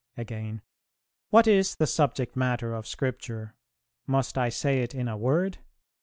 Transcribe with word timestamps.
"[342:1] 0.17 0.21
Again: 0.23 0.61
"What 1.29 1.45
is 1.45 1.75
the 1.75 1.85
subject 1.85 2.35
matter 2.35 2.73
of 2.73 2.87
Scripture? 2.87 3.53
Must 4.07 4.35
I 4.35 4.49
say 4.49 4.81
it 4.81 4.95
in 4.95 5.07
a 5.07 5.15
word? 5.15 5.59